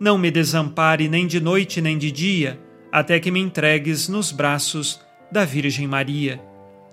não 0.00 0.16
me 0.16 0.30
desampare 0.30 1.08
nem 1.08 1.26
de 1.26 1.40
noite 1.40 1.80
nem 1.80 1.98
de 1.98 2.10
dia, 2.10 2.60
até 2.92 3.18
que 3.18 3.30
me 3.30 3.40
entregues 3.40 4.08
nos 4.08 4.30
braços 4.30 5.00
da 5.30 5.44
Virgem 5.44 5.86
Maria. 5.86 6.40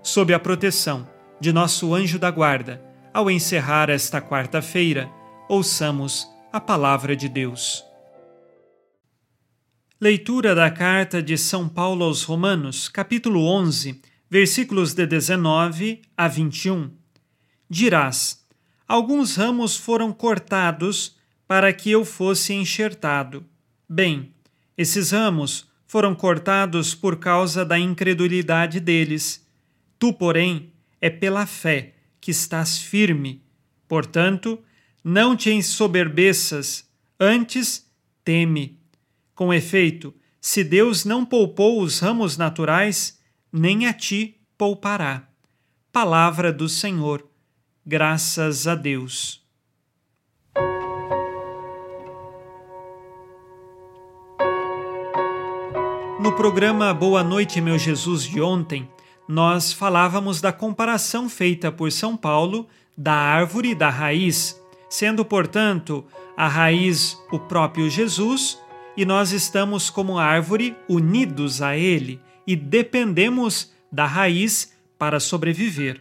Sob 0.02 0.32
a 0.34 0.38
proteção 0.38 1.08
de 1.40 1.52
nosso 1.52 1.94
anjo 1.94 2.18
da 2.18 2.30
guarda, 2.30 2.82
ao 3.12 3.30
encerrar 3.30 3.88
esta 3.88 4.20
quarta-feira, 4.20 5.10
ouçamos 5.48 6.28
a 6.52 6.60
palavra 6.60 7.16
de 7.16 7.28
Deus. 7.28 7.84
Leitura 9.98 10.54
da 10.54 10.70
carta 10.70 11.22
de 11.22 11.38
São 11.38 11.68
Paulo 11.68 12.04
aos 12.04 12.22
Romanos, 12.22 12.88
capítulo 12.88 13.46
11, 13.46 14.02
versículos 14.28 14.92
de 14.92 15.06
19 15.06 16.02
a 16.14 16.28
21. 16.28 16.90
Dirás: 17.70 18.44
Alguns 18.86 19.36
ramos 19.36 19.76
foram 19.76 20.12
cortados 20.12 21.15
para 21.46 21.72
que 21.72 21.90
eu 21.90 22.04
fosse 22.04 22.52
enxertado. 22.52 23.44
Bem, 23.88 24.32
esses 24.76 25.12
ramos 25.12 25.68
foram 25.86 26.14
cortados 26.14 26.94
por 26.94 27.16
causa 27.16 27.64
da 27.64 27.78
incredulidade 27.78 28.80
deles. 28.80 29.46
Tu, 29.98 30.12
porém, 30.12 30.72
é 31.00 31.08
pela 31.08 31.46
fé 31.46 31.94
que 32.20 32.30
estás 32.30 32.78
firme. 32.78 33.42
Portanto, 33.86 34.58
não 35.04 35.36
te 35.36 35.50
ensoberbeças, 35.50 36.88
antes 37.18 37.88
teme. 38.24 38.80
Com 39.34 39.54
efeito, 39.54 40.12
se 40.40 40.64
Deus 40.64 41.04
não 41.04 41.24
poupou 41.24 41.80
os 41.80 42.00
ramos 42.00 42.36
naturais, 42.36 43.18
nem 43.52 43.86
a 43.86 43.92
ti 43.92 44.40
poupará. 44.58 45.28
Palavra 45.92 46.52
do 46.52 46.68
Senhor. 46.68 47.26
Graças 47.84 48.66
a 48.66 48.74
Deus. 48.74 49.45
No 56.18 56.32
programa 56.32 56.94
Boa 56.94 57.22
Noite, 57.22 57.60
meu 57.60 57.78
Jesus 57.78 58.22
de 58.22 58.40
ontem, 58.40 58.88
nós 59.28 59.70
falávamos 59.70 60.40
da 60.40 60.50
comparação 60.50 61.28
feita 61.28 61.70
por 61.70 61.92
São 61.92 62.16
Paulo 62.16 62.66
da 62.96 63.12
árvore 63.12 63.70
e 63.70 63.74
da 63.74 63.90
raiz, 63.90 64.58
sendo, 64.88 65.26
portanto, 65.26 66.06
a 66.34 66.48
raiz 66.48 67.18
o 67.30 67.38
próprio 67.38 67.90
Jesus 67.90 68.58
e 68.96 69.04
nós 69.04 69.30
estamos 69.30 69.90
como 69.90 70.18
árvore 70.18 70.74
unidos 70.88 71.60
a 71.60 71.76
ele 71.76 72.18
e 72.46 72.56
dependemos 72.56 73.74
da 73.92 74.06
raiz 74.06 74.72
para 74.98 75.20
sobreviver. 75.20 76.00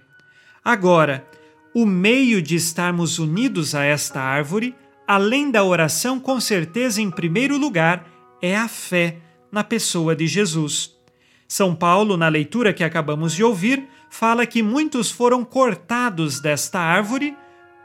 Agora, 0.64 1.28
o 1.74 1.86
meio 1.86 2.42
de 2.42 2.56
estarmos 2.56 3.20
unidos 3.20 3.76
a 3.76 3.84
esta 3.84 4.22
árvore, 4.22 4.74
além 5.06 5.52
da 5.52 5.62
oração, 5.62 6.22
com 6.22 6.40
certeza, 6.40 7.02
em 7.02 7.12
primeiro 7.12 7.58
lugar, 7.58 8.08
é 8.42 8.56
a 8.56 8.70
fé 8.70 9.18
na 9.56 9.64
pessoa 9.64 10.14
de 10.14 10.28
Jesus. 10.28 10.94
São 11.48 11.74
Paulo, 11.74 12.18
na 12.18 12.28
leitura 12.28 12.74
que 12.74 12.84
acabamos 12.84 13.34
de 13.34 13.42
ouvir, 13.42 13.88
fala 14.10 14.46
que 14.46 14.62
muitos 14.62 15.10
foram 15.10 15.46
cortados 15.46 16.42
desta 16.42 16.78
árvore 16.78 17.34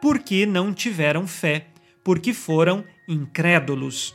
porque 0.03 0.45
não 0.45 0.75
tiveram 0.75 1.29
fé, 1.29 1.69
porque 2.03 2.33
foram 2.35 2.85
incrédulos. 3.07 4.13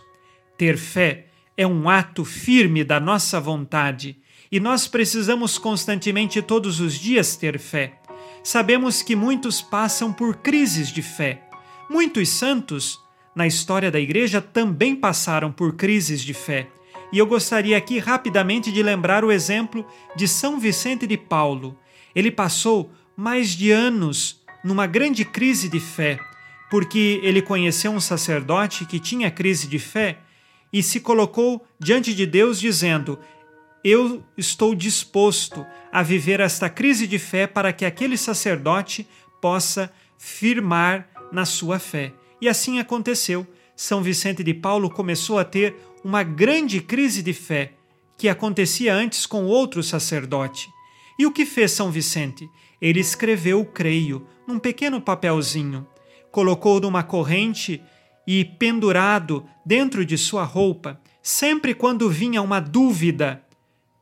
Ter 0.57 0.77
fé 0.77 1.27
é 1.55 1.66
um 1.66 1.88
ato 1.88 2.25
firme 2.25 2.83
da 2.83 2.99
nossa 2.99 3.39
vontade 3.39 4.17
e 4.51 4.59
nós 4.59 4.85
precisamos 4.85 5.57
constantemente, 5.57 6.41
todos 6.41 6.81
os 6.81 6.95
dias, 6.95 7.37
ter 7.37 7.57
fé. 7.57 8.01
Sabemos 8.43 9.01
que 9.01 9.16
muitos 9.16 9.61
passam 9.61 10.11
por 10.11 10.35
crises 10.37 10.89
de 10.89 11.01
fé. 11.01 11.43
Muitos 11.89 12.27
santos, 12.27 12.99
na 13.33 13.47
história 13.47 13.89
da 13.89 13.99
Igreja, 13.99 14.41
também 14.41 14.93
passaram 14.93 15.53
por 15.53 15.77
crises 15.77 16.22
de 16.22 16.33
fé 16.33 16.69
e 17.15 17.17
eu 17.17 17.25
gostaria 17.25 17.77
aqui 17.77 17.97
rapidamente 17.97 18.73
de 18.73 18.83
lembrar 18.83 19.23
o 19.23 19.31
exemplo 19.31 19.87
de 20.17 20.27
São 20.27 20.59
Vicente 20.59 21.07
de 21.07 21.15
Paulo. 21.15 21.79
Ele 22.13 22.29
passou 22.29 22.91
mais 23.15 23.51
de 23.51 23.71
anos 23.71 24.43
numa 24.65 24.85
grande 24.85 25.23
crise 25.23 25.69
de 25.69 25.79
fé, 25.79 26.19
porque 26.69 27.21
ele 27.23 27.41
conheceu 27.41 27.93
um 27.93 28.01
sacerdote 28.01 28.83
que 28.83 28.99
tinha 28.99 29.31
crise 29.31 29.65
de 29.65 29.79
fé 29.79 30.17
e 30.73 30.83
se 30.83 30.99
colocou 30.99 31.65
diante 31.79 32.13
de 32.13 32.25
Deus 32.25 32.59
dizendo: 32.59 33.17
Eu 33.81 34.21
estou 34.37 34.75
disposto 34.75 35.65
a 35.93 36.03
viver 36.03 36.41
esta 36.41 36.69
crise 36.69 37.07
de 37.07 37.17
fé 37.17 37.47
para 37.47 37.71
que 37.71 37.85
aquele 37.85 38.17
sacerdote 38.17 39.07
possa 39.39 39.89
firmar 40.17 41.07
na 41.31 41.45
sua 41.45 41.79
fé. 41.79 42.11
E 42.41 42.49
assim 42.49 42.77
aconteceu. 42.77 43.47
São 43.75 44.01
Vicente 44.01 44.43
de 44.43 44.53
Paulo 44.53 44.89
começou 44.89 45.37
a 45.37 45.43
ter 45.43 45.75
uma 46.03 46.23
grande 46.23 46.79
crise 46.79 47.21
de 47.21 47.33
fé 47.33 47.73
que 48.17 48.29
acontecia 48.29 48.93
antes 48.93 49.25
com 49.25 49.45
outro 49.45 49.83
sacerdote. 49.83 50.69
E 51.19 51.25
o 51.25 51.31
que 51.31 51.45
fez 51.45 51.72
São 51.72 51.91
Vicente? 51.91 52.49
Ele 52.81 52.99
escreveu 52.99 53.66
creio 53.66 54.27
num 54.47 54.59
pequeno 54.59 55.01
papelzinho, 55.01 55.85
colocou 56.31 56.79
numa 56.79 57.03
corrente 57.03 57.81
e 58.27 58.45
pendurado 58.45 59.45
dentro 59.66 60.05
de 60.05 60.17
sua 60.17 60.43
roupa. 60.43 60.99
Sempre 61.21 61.73
quando 61.73 62.09
vinha 62.09 62.41
uma 62.41 62.59
dúvida 62.59 63.43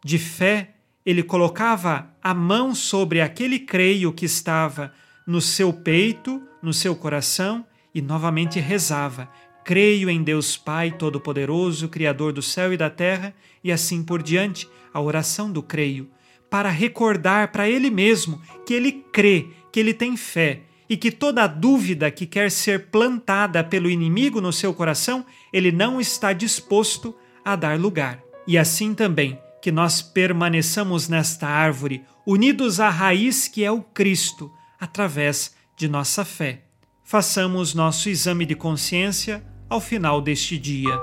de 0.03 0.17
fé, 0.17 0.75
ele 1.05 1.23
colocava 1.23 2.09
a 2.21 2.33
mão 2.33 2.73
sobre 2.75 3.21
aquele 3.21 3.59
creio 3.59 4.13
que 4.13 4.25
estava 4.25 4.93
no 5.25 5.41
seu 5.41 5.71
peito, 5.73 6.41
no 6.61 6.73
seu 6.73 6.95
coração 6.95 7.65
e 7.93 8.01
novamente 8.01 8.59
rezava: 8.59 9.29
Creio 9.63 10.09
em 10.09 10.21
Deus 10.21 10.57
Pai 10.57 10.91
Todo-Poderoso, 10.91 11.87
Criador 11.87 12.33
do 12.33 12.41
céu 12.41 12.73
e 12.73 12.77
da 12.77 12.89
terra, 12.89 13.33
e 13.63 13.71
assim 13.71 14.03
por 14.03 14.21
diante, 14.21 14.67
a 14.93 14.99
oração 14.99 15.51
do 15.51 15.63
creio, 15.63 16.09
para 16.49 16.69
recordar 16.69 17.51
para 17.51 17.69
ele 17.69 17.89
mesmo 17.89 18.41
que 18.65 18.73
ele 18.73 18.91
crê, 19.11 19.47
que 19.71 19.79
ele 19.79 19.93
tem 19.93 20.17
fé 20.17 20.61
e 20.89 20.97
que 20.97 21.09
toda 21.09 21.47
dúvida 21.47 22.11
que 22.11 22.25
quer 22.25 22.51
ser 22.51 22.87
plantada 22.87 23.63
pelo 23.63 23.89
inimigo 23.89 24.41
no 24.41 24.51
seu 24.51 24.73
coração, 24.73 25.25
ele 25.51 25.71
não 25.71 25.99
está 25.99 26.33
disposto 26.33 27.15
a 27.43 27.55
dar 27.55 27.79
lugar. 27.79 28.21
E 28.45 28.57
assim 28.57 28.93
também 28.93 29.39
que 29.61 29.71
nós 29.71 30.01
permaneçamos 30.01 31.07
nesta 31.07 31.47
árvore, 31.47 32.03
unidos 32.27 32.79
à 32.79 32.89
raiz 32.89 33.47
que 33.47 33.63
é 33.63 33.71
o 33.71 33.81
Cristo, 33.81 34.51
através 34.79 35.55
de 35.77 35.87
nossa 35.87 36.25
fé. 36.25 36.63
Façamos 37.03 37.73
nosso 37.73 38.09
exame 38.09 38.45
de 38.45 38.55
consciência 38.55 39.43
ao 39.69 39.79
final 39.79 40.21
deste 40.21 40.57
dia. 40.57 40.99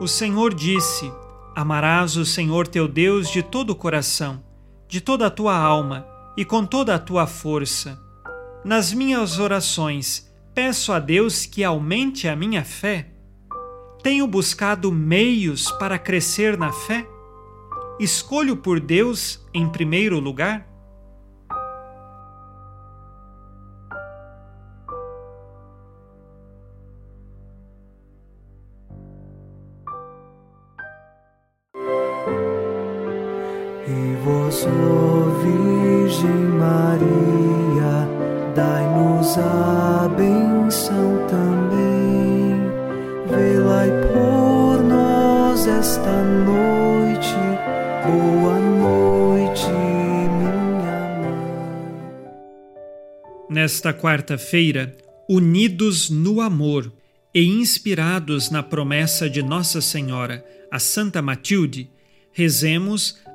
O 0.00 0.08
Senhor 0.08 0.52
disse: 0.52 1.12
Amarás 1.54 2.16
o 2.16 2.24
Senhor 2.24 2.66
teu 2.66 2.88
Deus 2.88 3.28
de 3.28 3.42
todo 3.42 3.70
o 3.70 3.76
coração, 3.76 4.42
de 4.88 5.00
toda 5.00 5.26
a 5.26 5.30
tua 5.30 5.56
alma 5.56 6.06
e 6.36 6.44
com 6.44 6.66
toda 6.66 6.94
a 6.94 6.98
tua 6.98 7.26
força. 7.26 7.98
Nas 8.64 8.92
minhas 8.92 9.38
orações, 9.38 10.32
peço 10.52 10.92
a 10.92 10.98
Deus 10.98 11.46
que 11.46 11.62
aumente 11.62 12.26
a 12.26 12.34
minha 12.34 12.64
fé. 12.64 13.10
Tenho 14.02 14.26
buscado 14.26 14.90
meios 14.90 15.70
para 15.72 15.98
crescer 15.98 16.58
na 16.58 16.72
fé? 16.72 17.06
Escolho 17.98 18.56
por 18.56 18.80
Deus 18.80 19.46
em 19.54 19.68
primeiro 19.68 20.18
lugar? 20.18 20.73
Ó 34.66 35.30
Virgem 35.42 36.48
Maria, 36.58 38.08
dai-nos 38.54 39.38
a 39.38 40.08
benção 40.16 41.26
também. 41.28 41.74
Por 44.12 44.82
nós 44.82 45.66
esta 45.66 46.22
noite. 46.22 47.34
Boa 48.06 48.58
noite, 48.58 49.66
minha 49.68 50.52
mãe. 51.20 51.48
Nesta 53.50 53.92
quarta-feira, 53.92 54.96
unidos 55.28 56.10
no 56.10 56.40
amor 56.40 56.92
e 57.34 57.44
inspirados 57.44 58.50
na 58.50 58.62
promessa 58.62 59.28
de 59.28 59.42
Nossa 59.42 59.80
Senhora, 59.80 60.44
a 60.70 60.78
Santa 60.78 61.20
Matilde, 61.20 61.90
rezemos 62.32 63.18